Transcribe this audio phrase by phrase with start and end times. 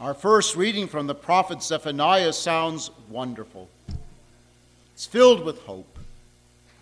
[0.00, 3.68] Our first reading from the prophet Zephaniah sounds wonderful.
[4.94, 5.98] It's filled with hope.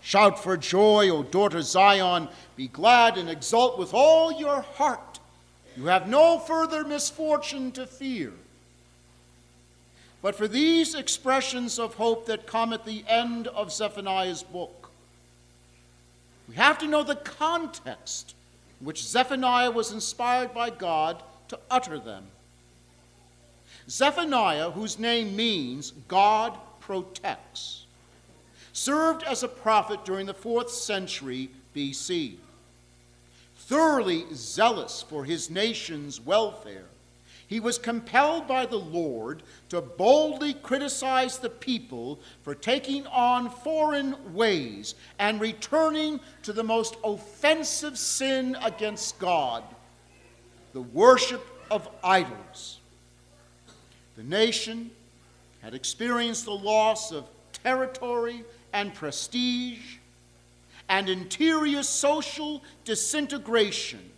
[0.02, 2.28] Shout for joy, O daughter Zion.
[2.54, 5.18] Be glad and exult with all your heart.
[5.76, 8.32] You have no further misfortune to fear.
[10.22, 14.90] But for these expressions of hope that come at the end of Zephaniah's book,
[16.48, 18.36] we have to know the context
[18.80, 22.24] in which Zephaniah was inspired by God to utter them.
[23.88, 27.86] Zephaniah, whose name means God protects,
[28.72, 32.36] served as a prophet during the fourth century BC.
[33.56, 36.86] Thoroughly zealous for his nation's welfare,
[37.46, 44.34] he was compelled by the Lord to boldly criticize the people for taking on foreign
[44.34, 49.64] ways and returning to the most offensive sin against God
[50.74, 52.77] the worship of idols.
[54.18, 54.90] The nation
[55.62, 57.24] had experienced the loss of
[57.62, 59.98] territory and prestige
[60.88, 64.10] and interior social disintegration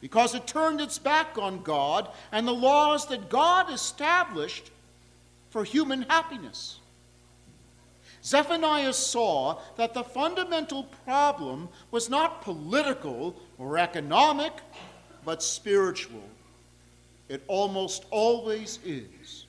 [0.00, 4.72] because it turned its back on God and the laws that God established
[5.50, 6.80] for human happiness.
[8.24, 14.52] Zephaniah saw that the fundamental problem was not political or economic,
[15.24, 16.24] but spiritual.
[17.30, 19.46] It almost always is.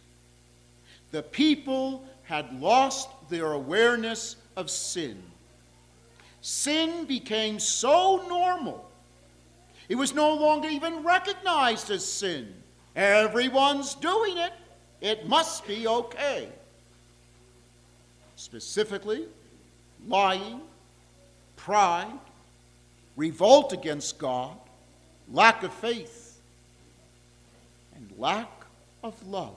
[1.09, 5.21] The people had lost their awareness of sin.
[6.41, 8.87] Sin became so normal,
[9.89, 12.53] it was no longer even recognized as sin.
[12.95, 14.53] Everyone's doing it,
[15.01, 16.49] it must be okay.
[18.35, 19.25] Specifically,
[20.07, 20.61] lying,
[21.55, 22.19] pride,
[23.15, 24.55] revolt against God,
[25.31, 26.20] lack of faith
[28.17, 28.49] lack
[29.03, 29.55] of love.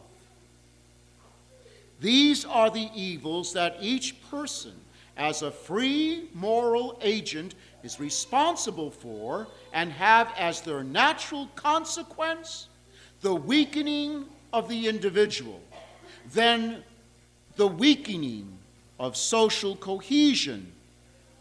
[2.01, 4.73] These are the evils that each person,
[5.17, 12.69] as a free moral agent, is responsible for and have as their natural consequence
[13.21, 15.61] the weakening of the individual,
[16.33, 16.83] then
[17.57, 18.59] the weakening
[18.99, 20.73] of social cohesion,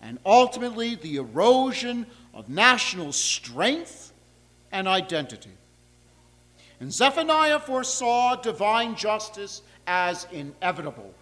[0.01, 4.13] and ultimately the erosion of national strength
[4.71, 5.51] and identity.
[6.79, 11.13] And Zephaniah foresaw divine justice as inevitable.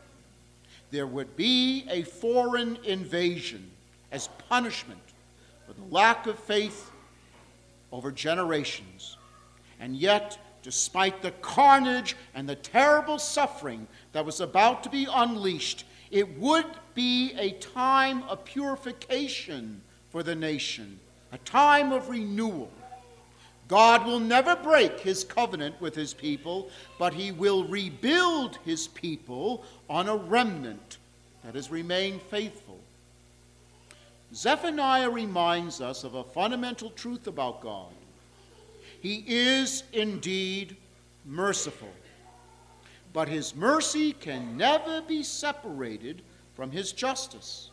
[0.91, 3.71] There would be a foreign invasion
[4.11, 4.99] as punishment
[5.65, 6.91] for the lack of faith
[7.91, 9.17] over generations.
[9.79, 15.85] And yet, despite the carnage and the terrible suffering that was about to be unleashed,
[16.11, 20.99] it would be a time of purification for the nation,
[21.31, 22.69] a time of renewal
[23.71, 29.63] God will never break his covenant with his people, but he will rebuild his people
[29.89, 30.97] on a remnant
[31.45, 32.77] that has remained faithful.
[34.35, 37.93] Zephaniah reminds us of a fundamental truth about God.
[38.99, 40.75] He is indeed
[41.25, 41.93] merciful,
[43.13, 46.23] but his mercy can never be separated
[46.55, 47.69] from his justice.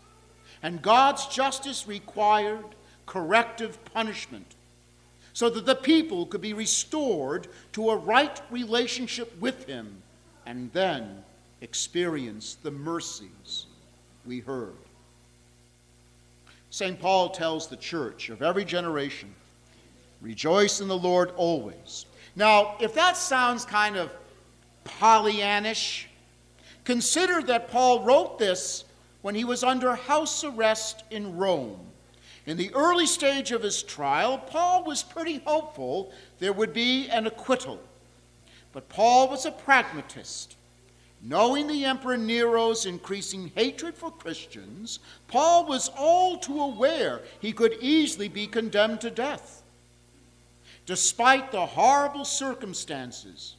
[0.62, 2.66] And God's justice required
[3.04, 4.54] corrective punishment
[5.38, 10.02] so that the people could be restored to a right relationship with Him
[10.46, 11.22] and then
[11.60, 13.66] experience the mercies
[14.26, 14.74] we heard.
[16.70, 16.98] St.
[16.98, 19.32] Paul tells the church of every generation,
[20.20, 22.06] rejoice in the Lord always.
[22.34, 24.10] Now, if that sounds kind of
[24.84, 26.06] Pollyannish,
[26.82, 28.86] consider that Paul wrote this
[29.22, 31.87] when he was under house arrest in Rome.
[32.48, 37.26] In the early stage of his trial, Paul was pretty hopeful there would be an
[37.26, 37.78] acquittal.
[38.72, 40.56] But Paul was a pragmatist.
[41.20, 47.76] Knowing the Emperor Nero's increasing hatred for Christians, Paul was all too aware he could
[47.82, 49.62] easily be condemned to death.
[50.86, 53.56] Despite the horrible circumstances,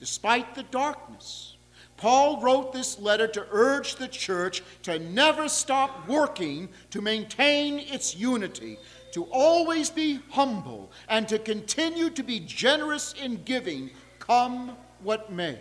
[0.00, 1.54] despite the darkness,
[1.96, 8.14] Paul wrote this letter to urge the church to never stop working to maintain its
[8.14, 8.78] unity,
[9.12, 15.58] to always be humble, and to continue to be generous in giving, come what may.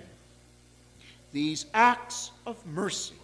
[1.32, 3.16] These acts of mercy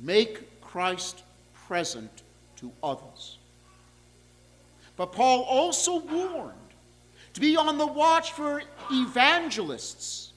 [0.00, 1.22] make Christ
[1.66, 2.22] present
[2.56, 3.38] to others.
[4.96, 6.52] But Paul also warned
[7.34, 10.32] to be on the watch for evangelists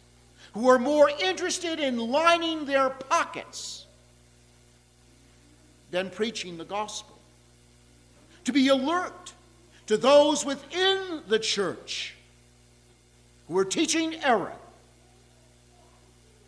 [0.54, 3.86] who are more interested in lining their pockets
[5.92, 7.18] than preaching the gospel.
[8.46, 9.34] To be alert
[9.88, 12.16] to those within the church
[13.48, 14.54] who are teaching error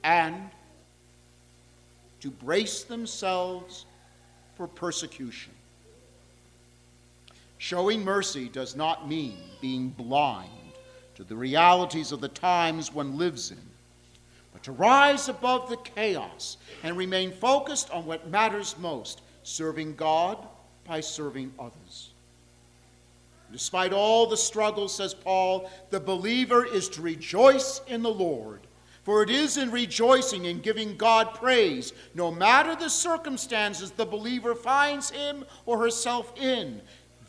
[0.03, 0.49] and
[2.21, 3.85] to brace themselves
[4.55, 5.53] for persecution.
[7.57, 10.49] Showing mercy does not mean being blind
[11.15, 13.70] to the realities of the times one lives in,
[14.61, 20.37] but to rise above the chaos and remain focused on what matters most serving God
[20.87, 22.11] by serving others.
[23.51, 28.61] Despite all the struggles, says Paul, the believer is to rejoice in the Lord.
[29.03, 34.53] For it is in rejoicing and giving God praise, no matter the circumstances the believer
[34.53, 36.81] finds him or herself in.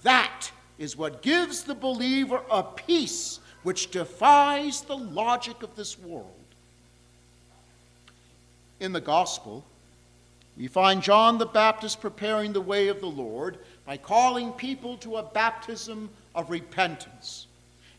[0.02, 6.42] That is what gives the believer a peace which defies the logic of this world.
[8.82, 9.64] In the gospel,
[10.56, 15.19] we find John the Baptist preparing the way of the Lord by calling people to
[15.19, 17.46] a baptism of repentance.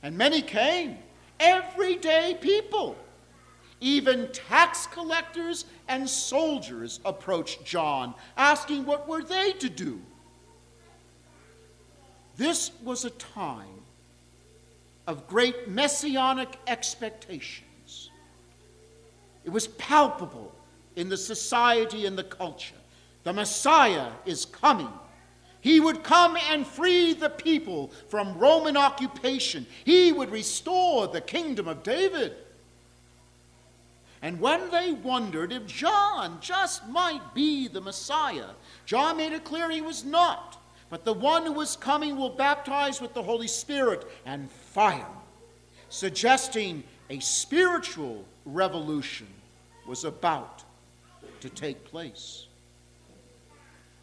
[0.03, 0.97] And many came,
[1.39, 2.97] everyday people.
[3.79, 10.01] Even tax collectors and soldiers approached John, asking what were they to do.
[12.35, 13.85] This was a time
[15.07, 18.09] of great messianic expectations.
[19.45, 20.53] It was palpable
[20.95, 22.75] in the society and the culture.
[23.23, 24.89] The Messiah is coming.
[25.61, 29.65] He would come and free the people from Roman occupation.
[29.85, 32.33] He would restore the kingdom of David.
[34.21, 38.49] And when they wondered if John just might be the Messiah,
[38.85, 40.61] John made it clear he was not.
[40.89, 45.07] But the one who was coming will baptize with the Holy Spirit and fire,
[45.89, 49.27] suggesting a spiritual revolution
[49.87, 50.63] was about
[51.43, 52.47] to take place.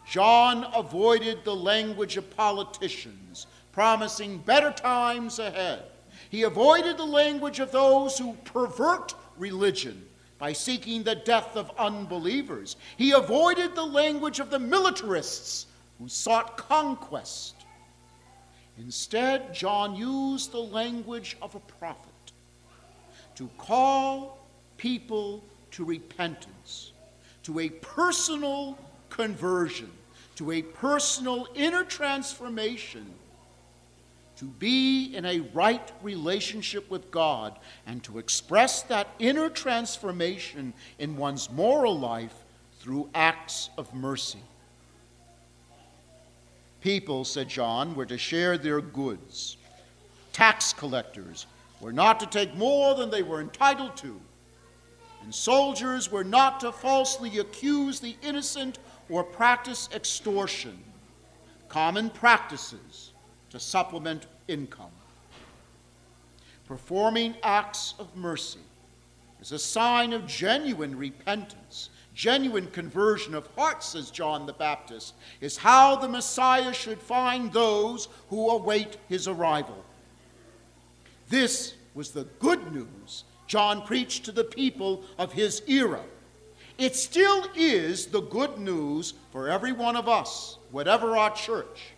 [0.06, 5.84] John avoided the language of politicians, promising better times ahead.
[6.28, 10.04] He avoided the language of those who pervert religion
[10.38, 12.76] by seeking the death of unbelievers.
[12.98, 15.64] He avoided the language of the militarists
[15.98, 17.54] who sought conquest.
[18.76, 22.32] Instead, John used the language of a prophet
[23.36, 24.46] to call
[24.76, 26.92] people to repentance,
[27.44, 28.78] to a personal
[29.08, 29.90] conversion
[30.40, 33.04] to a personal inner transformation
[34.38, 41.18] to be in a right relationship with God and to express that inner transformation in
[41.18, 42.32] one's moral life
[42.78, 44.38] through acts of mercy.
[46.80, 49.58] People, said John, were to share their goods.
[50.32, 51.44] Tax collectors
[51.82, 54.18] were not to take more than they were entitled to.
[55.22, 58.78] And soldiers were not to falsely accuse the innocent
[59.08, 60.78] or practice extortion,
[61.68, 63.12] common practices
[63.50, 64.90] to supplement income.
[66.66, 68.60] Performing acts of mercy
[69.40, 75.56] is a sign of genuine repentance, genuine conversion of heart, says John the Baptist, is
[75.56, 79.84] how the Messiah should find those who await his arrival.
[81.28, 86.00] This was the good news John preached to the people of his era
[86.80, 91.92] it still is the good news for every one of us, whatever our church.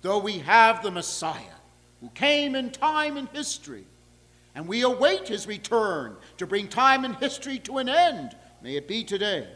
[0.00, 1.58] Though we have the Messiah
[2.00, 3.84] who came in time and history,
[4.54, 8.86] and we await his return to bring time and history to an end, may it
[8.86, 9.48] be today,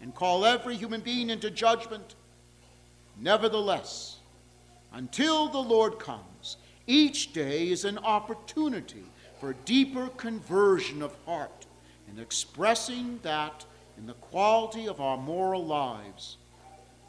[0.00, 2.14] and call every human being into judgment.
[3.18, 4.20] Nevertheless,
[4.94, 9.04] until the Lord comes, each day is an opportunity
[9.40, 11.66] for deeper conversion of heart
[12.08, 13.64] and expressing that
[13.96, 16.36] in the quality of our moral lives,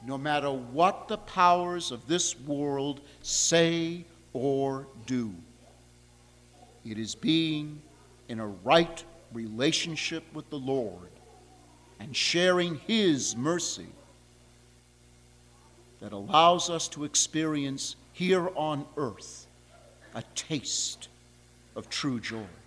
[0.05, 5.33] no matter what the powers of this world say or do.
[6.85, 7.81] It is being
[8.27, 11.09] in a right relationship with the Lord
[11.99, 13.87] and sharing His mercy
[15.99, 19.47] that allows us to experience here on earth
[20.15, 21.08] a taste
[21.79, 22.58] of true joy.